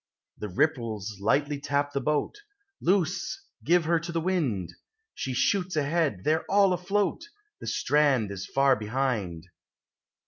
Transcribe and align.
The 0.39 0.49
ripples 0.49 1.17
lightly 1.19 1.59
tap 1.59 1.93
the 1.93 2.01
boat; 2.01 2.39
Loose! 2.81 3.39
Give 3.63 3.85
her 3.85 3.99
to 3.99 4.11
the 4.11 4.19
wind! 4.19 4.73
She 5.13 5.35
shoots 5.35 5.75
ahead; 5.75 6.23
they're 6.23 6.43
all 6.49 6.73
afloat; 6.73 7.21
The 7.59 7.67
strand 7.67 8.31
is 8.31 8.47
far 8.51 8.75
behind. 8.75 9.45